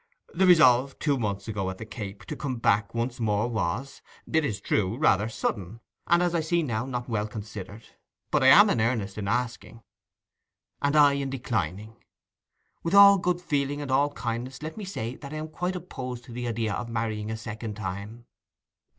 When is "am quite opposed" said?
15.37-16.23